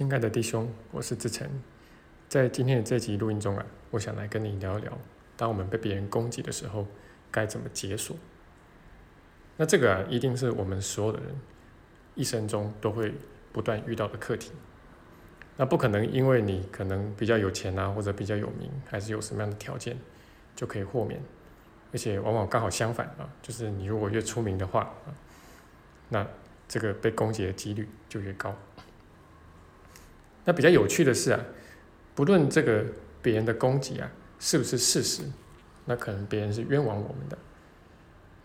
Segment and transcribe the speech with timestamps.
[0.00, 1.46] 亲爱的弟兄，我是志成，
[2.26, 4.98] 在今天的这集录音中啊，我想来跟你聊一聊，
[5.36, 6.86] 当我们被别人攻击的时候，
[7.30, 8.16] 该怎么解锁。
[9.58, 11.28] 那这个啊，一定是我们所有的人
[12.14, 13.12] 一生中都会
[13.52, 14.52] 不断遇到的课题。
[15.58, 19.98] 那不可能因为你可能比较有钱啊，或者比较有名，还是有什么样的条件，
[20.56, 21.20] 就可以豁免。
[21.92, 25.12] 而且往往刚好相反啊，就是你如果越出名的话啊，
[26.08, 26.26] 那
[26.66, 28.56] 这个被攻击的几率就越高。
[30.50, 31.40] 那比较有趣的是啊，
[32.12, 32.84] 不论这个
[33.22, 35.22] 别人的攻击啊是不是事实，
[35.84, 37.38] 那可能别人是冤枉我们的。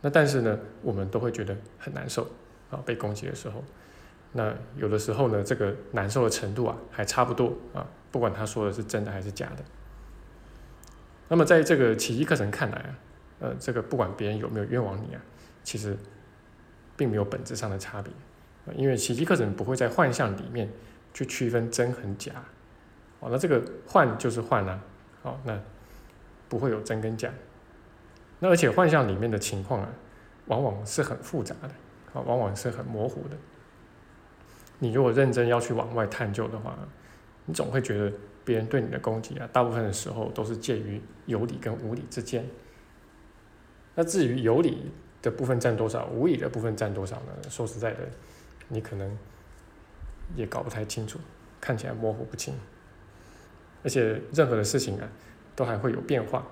[0.00, 2.28] 那但是呢，我们都会觉得很难受
[2.72, 3.62] 啊，被攻击的时候。
[4.32, 9.62] 那有的时候呢，这个难受的程度啊，还差不多啊，不管他说的是真的还是假的。
[11.28, 12.98] 那么在这个奇迹课程看来啊，
[13.38, 15.22] 呃，这个不管别人有没有冤枉你啊，
[15.62, 15.96] 其实
[16.96, 18.12] 并没有本质上的差别
[18.74, 20.68] 因为奇迹课程不会在幻象里面。
[21.14, 22.32] 去区分真和假，
[23.20, 24.80] 哦，那这个幻就是幻啊，
[25.22, 25.60] 好，那
[26.48, 27.30] 不会有真跟假。
[28.38, 29.88] 那而且幻象里面的情况啊，
[30.46, 31.68] 往往是很复杂的，
[32.14, 33.36] 啊，往往是很模糊的。
[34.78, 36.76] 你如果认真要去往外探究的话，
[37.44, 38.12] 你总会觉得
[38.44, 42.44] 别人对你的攻击啊，大部分的时候都是介于有理跟无理之间。
[43.94, 47.50] 那至于有理的部分占多少，无理的部分占多少呢？
[47.50, 48.00] 说实在的，
[48.68, 49.18] 你可能。
[50.34, 51.18] 也搞不太清楚，
[51.60, 52.54] 看起来模糊不清，
[53.82, 55.08] 而且任何的事情啊，
[55.54, 56.46] 都还会有变化。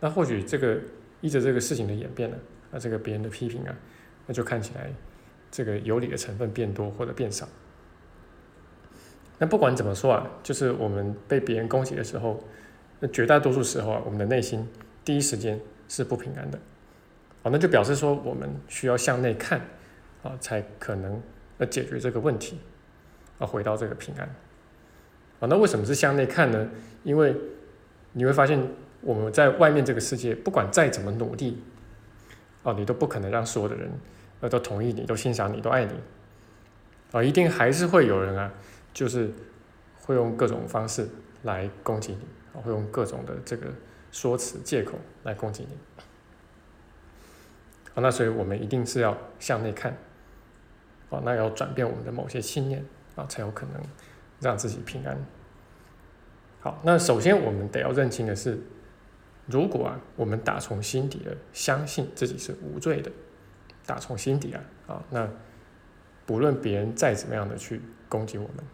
[0.00, 0.78] 那或许这个
[1.20, 2.36] 依着这个事情的演变呢，
[2.70, 3.74] 那这个别人的批评啊，
[4.26, 4.92] 那就看起来
[5.50, 7.48] 这个有理的成分变多或者变少。
[9.38, 12.42] 那不管怎么说啊，就是我们被别人攻击的时候，
[13.00, 14.68] 那绝大多数时候啊，我们的内心
[15.04, 16.58] 第一时间是不平安的。
[17.42, 19.60] 好，那就表示说我们需要向内看
[20.22, 21.22] 啊，才可能。
[21.58, 22.58] 要解决这个问题，
[23.38, 24.26] 啊，回到这个平安，
[25.40, 26.68] 啊，那为什么是向内看呢？
[27.02, 27.34] 因为
[28.12, 28.60] 你会发现，
[29.00, 31.62] 我们在外面这个世界，不管再怎么努力，
[32.62, 33.90] 哦，你都不可能让所有的人，
[34.40, 35.94] 呃，都同意你，都欣赏你，都爱你，
[37.12, 38.52] 啊，一定还是会有人啊，
[38.92, 39.30] 就是
[40.02, 41.08] 会用各种方式
[41.42, 43.66] 来攻击你，啊，会用各种的这个
[44.10, 46.02] 说辞借口来攻击你，
[47.94, 49.96] 啊，那所以我们一定是要向内看。
[51.08, 52.84] 哦，那要转变我们的某些信念
[53.14, 53.80] 啊，才有可能
[54.40, 55.16] 让自己平安。
[56.58, 58.58] 好，那首先我们得要认清的是，
[59.46, 63.12] 如果啊，我们打从心底的相信自己是无罪的，
[63.86, 65.28] 打从心底啊，啊，那
[66.26, 68.64] 不论别人再怎么样的去攻击我们，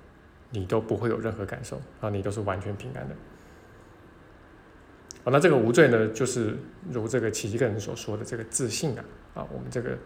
[0.49, 3.15] 你都不会有任何感受啊，你都是完全平安的。
[5.23, 6.57] 好，那这个无罪呢，就是
[6.91, 9.05] 如这个奇迹个人所说的这个自信啊，
[9.35, 9.99] 啊，我们这个。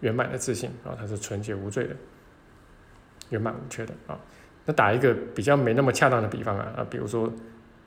[0.00, 1.96] 圆满的自信啊，它是纯洁无罪的，
[3.30, 4.18] 圆满无缺的啊。
[4.64, 7.32] 那打一个比较没那么恰当的比方啊啊，比如说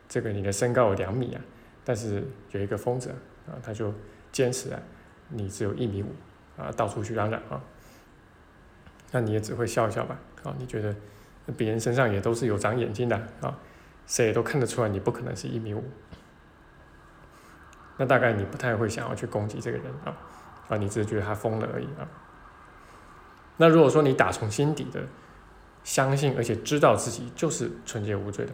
[0.08, 1.42] 这个你的身高有两米啊，
[1.84, 3.10] 但是有一个疯子
[3.48, 3.94] 啊，他就
[4.32, 4.80] 坚持啊，
[5.28, 6.08] 你只有一米五
[6.58, 7.62] 啊，到处去嚷嚷啊，
[9.12, 10.56] 那你也只会笑一笑吧啊？
[10.58, 10.96] 你觉得
[11.58, 13.60] 别人身上也都是有长眼睛的啊，
[14.08, 15.84] 谁也都看得出来你不可能是一米五，
[17.98, 20.18] 那大概你不太会想要去攻击这个人啊。
[20.70, 22.08] 啊，你只是觉得他疯了而已啊。
[23.58, 25.02] 那如果说你打从心底的
[25.84, 28.54] 相信，而且知道自己就是纯洁无罪的，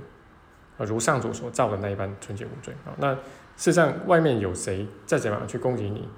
[0.77, 3.19] 啊，如上主所造的那一般纯洁无罪啊，那事
[3.57, 6.09] 实上外面有谁再怎么样去攻击你，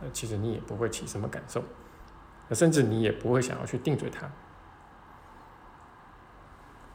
[0.00, 1.62] 呃，其实你也不会起什么感受，
[2.52, 4.30] 甚至你也不会想要去定罪他。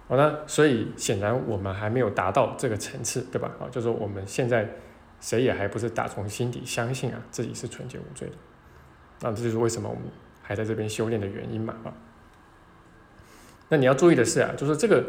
[0.07, 3.51] 好，那所以显然我们还没有达到这个层次，对吧？
[3.59, 4.67] 啊，就是我们现在。
[5.19, 8.35] 谁也还不是打从心底相信啊自己是纯洁无罪的，
[9.21, 10.03] 那这就是为什么我们
[10.41, 11.93] 还在这边修炼的原因嘛啊。
[13.69, 15.03] 那你要注意的是啊，就是这个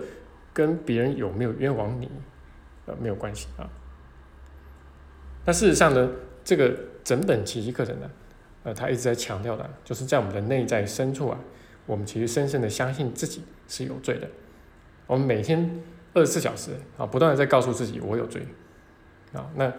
[0.53, 2.11] 跟别人有没有冤枉你，
[2.87, 3.69] 呃没有关系啊。
[5.45, 6.11] 那事实上呢，
[6.43, 8.11] 这个整本奇迹课程呢，
[8.65, 11.39] 呃他一直在强调的，就是在我们的内在深处啊，
[11.87, 14.29] 我们其实深深的相信自己是有罪的。
[15.06, 15.82] 我们每天
[16.15, 18.47] 二十四小时啊，不断的在告诉自己我有罪。
[19.35, 19.71] 啊，那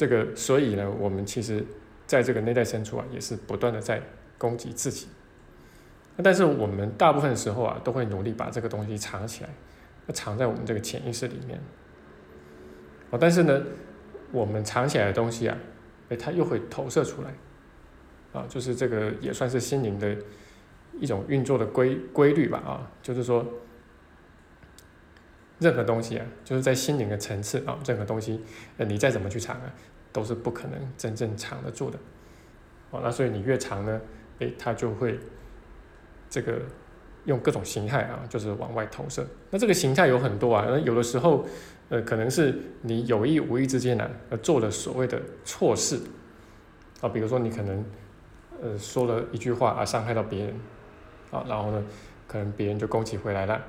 [0.00, 1.62] 这个，所以呢，我们其实
[2.06, 4.00] 在这个内在深处啊，也是不断的在
[4.38, 5.08] 攻击自己。
[6.22, 9.50] 但是我们大部分时候啊，都会努力把这个东西藏起来，
[10.14, 11.60] 藏在我们这个潜意识里面。
[13.10, 13.62] 哦，但是呢，
[14.32, 15.58] 我们藏起来的东西啊，
[16.08, 17.34] 哎，它又会投射出来。
[18.32, 20.16] 啊，就是这个也算是心灵的
[20.98, 22.56] 一种运作的规规律吧。
[22.64, 23.44] 啊，就是说。
[25.60, 28.40] 任何东西啊，就是在心灵的层次啊，任何东西，
[28.78, 29.72] 呃，你再怎么去藏啊，
[30.10, 31.98] 都是不可能真正藏得住的。
[32.90, 34.00] 哦，那所以你越藏呢，
[34.38, 35.20] 诶，它就会
[36.30, 36.62] 这个
[37.26, 39.26] 用各种形态啊，就是往外投射。
[39.50, 41.44] 那这个形态有很多啊，那有的时候，
[41.90, 46.00] 呃，可能是你有意无意之间呢，呃，做了所谓的错事
[47.02, 47.84] 啊，比如说你可能，
[48.62, 50.54] 呃，说了一句话啊，伤害到别人
[51.30, 51.84] 啊，然后呢，
[52.26, 53.62] 可能别人就攻击回来了。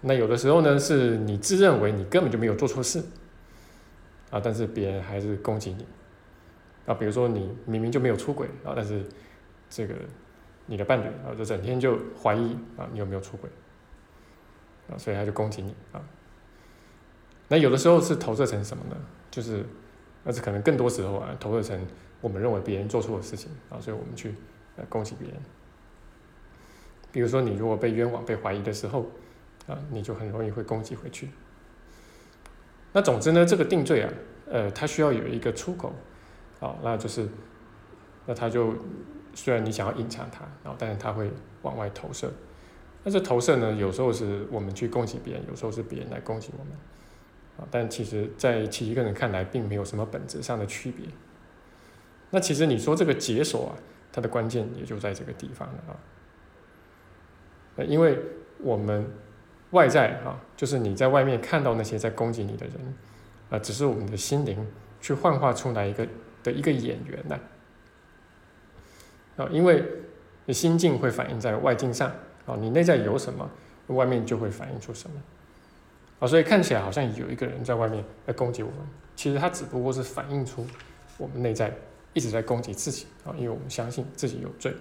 [0.00, 3.02] 那有的时候呢，是你自认为你根本就没有做错事
[4.30, 5.86] 啊，但是别人还是攻击你
[6.86, 9.04] 啊，比如说你明明就没有出轨啊，但是
[9.70, 9.94] 这个。
[10.70, 13.48] 你的伴侣啊，就整天就怀疑啊，你有没有出轨
[14.90, 16.04] 啊，所以他就攻击你啊。
[17.48, 18.96] 那有的时候是投射成什么呢？
[19.30, 19.64] 就是，
[20.24, 21.86] 那是可能更多时候啊，投射成
[22.20, 24.34] 我们认为别人做错的事情啊，所以我们去
[24.76, 25.40] 呃攻击别人。
[27.10, 29.06] 比如说，你如果被冤枉、被怀疑的时候
[29.68, 31.30] 啊，你就很容易会攻击回去。
[32.92, 34.12] 那总之呢，这个定罪啊，
[34.50, 35.94] 呃，它需要有一个出口
[36.58, 37.28] 好，那就是，
[38.26, 38.74] 那他就。
[39.34, 41.30] 虽然你想要隐藏它，然后但是它会
[41.62, 42.32] 往外投射。
[43.04, 46.72] 那这投射呢，有时候是我们去攻击别人，有时候是别人来攻击我们。
[47.56, 51.06] 啊，但其实，在其一个人看来，并没有什么本质上的区别。
[52.30, 53.78] 那其实你说这个解锁啊，
[54.10, 55.94] 它的关键也就在这个地方了啊。
[57.86, 58.18] 因为
[58.58, 59.08] 我们
[59.70, 62.74] 外在啊，就是你在外面看到那些在攻击你的人，
[63.50, 64.66] 啊，只是我们的心灵
[65.00, 66.06] 去幻化出来一个
[66.42, 67.38] 的一个演员呢。
[69.36, 69.84] 啊，因为
[70.46, 72.10] 你心境会反映在外境上，
[72.46, 73.48] 啊，你内在有什么，
[73.88, 75.16] 外面就会反映出什么，
[76.20, 78.78] 啊，所以看起来好像有一个人在外面在攻击我们，
[79.14, 80.66] 其实他只不过是反映出
[81.18, 81.72] 我们内在
[82.14, 84.74] 一直在攻击自己，啊，因为我们相信自己有罪。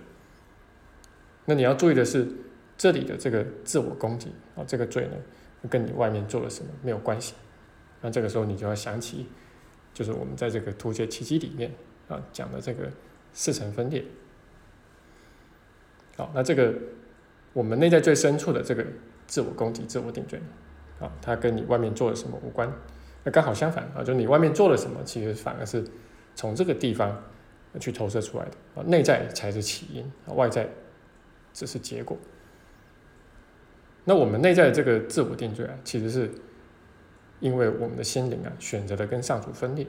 [1.45, 2.27] 那你要注意的是，
[2.77, 5.17] 这里的这个自我攻击，啊，这个罪呢，
[5.69, 7.33] 跟你外面做了什么没有关系，
[8.01, 9.25] 那这个时候你就要想起，
[9.93, 11.71] 就是我们在这个图解奇迹里面
[12.07, 12.87] 啊讲的这个
[13.33, 14.05] 四层分裂。
[16.15, 16.73] 好，那这个
[17.53, 18.85] 我们内在最深处的这个
[19.25, 20.39] 自我攻击、自我定罪，
[20.99, 22.71] 啊，它跟你外面做了什么无关。
[23.23, 25.83] 那刚好相反啊，就你外面做了什么，其实反而是
[26.35, 27.23] 从这个地方
[27.79, 30.69] 去投射出来的啊，内在才是起因啊，外在
[31.53, 32.15] 只是结果。
[34.07, 36.31] 那我们内在的这个自我定罪啊，其实是
[37.41, 39.85] 因为我们的心灵啊选择了跟上主分裂，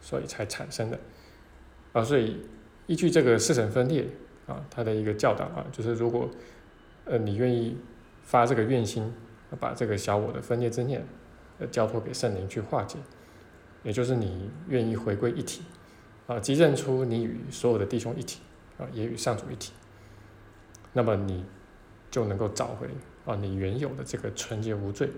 [0.00, 0.98] 所以才产生的
[1.92, 2.40] 啊，所以
[2.86, 4.08] 依据这个四神分裂。
[4.46, 6.28] 啊，他的一个教导啊，就是如果，
[7.06, 7.78] 呃，你愿意
[8.22, 9.10] 发这个愿心，
[9.58, 11.02] 把这个小我的分裂之念，
[11.58, 12.98] 呃，交托给圣灵去化解，
[13.82, 15.62] 也就是你愿意回归一体，
[16.26, 18.42] 啊，即认出你与所有的弟兄一体，
[18.76, 19.72] 啊，也与上主一体，
[20.92, 21.46] 那么你
[22.10, 22.86] 就能够找回
[23.24, 25.10] 啊你原有的这个纯洁无罪，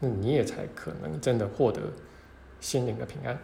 [0.00, 1.80] 那你也才可能真的获得
[2.60, 3.38] 心灵的平安。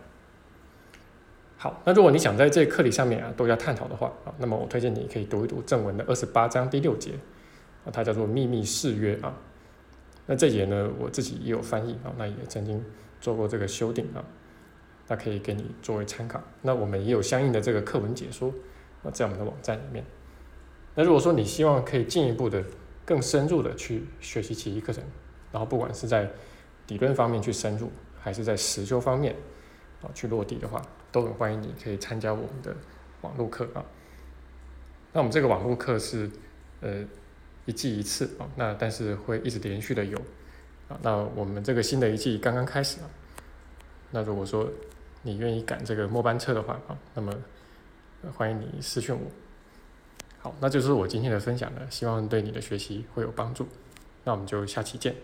[1.56, 7.12] 好，那如果你想在这课题上面啊多加探讨的话啊，那么我推荐你可以读一读正文的二十八章第六节
[7.84, 9.32] 啊，它叫做秘密誓约啊。
[10.26, 12.84] 那这节呢，我自己也有翻译啊，那也曾经
[13.20, 14.24] 做过这个修订啊，
[15.06, 16.42] 那可以给你作为参考。
[16.62, 18.52] 那我们也有相应的这个课文解说
[19.04, 20.04] 啊，在我们的网站里面。
[20.96, 22.62] 那如果说你希望可以进一步的、
[23.04, 25.02] 更深入的去学习奇迹课程，
[25.50, 26.30] 然后不管是在
[26.88, 27.90] 理论方面去深入，
[28.20, 29.34] 还是在实修方面
[30.02, 32.74] 啊去落地的话，都很欢迎你可以参加我们的
[33.22, 33.84] 网络课啊。
[35.12, 36.30] 那我们这个网络课是
[36.80, 37.04] 呃
[37.66, 40.18] 一季一次啊，那但是会一直连续的有
[40.88, 40.98] 啊。
[41.02, 43.10] 那我们这个新的一季刚刚开始啊。
[44.10, 44.70] 那如果说
[45.22, 47.32] 你愿意赶这个末班车的话啊，那么
[48.34, 49.20] 欢迎你私讯我。
[50.42, 53.68] 好，那就是我今天的分享了，希望对你的学习会有帮助。
[54.24, 55.14] 那我们就下期见。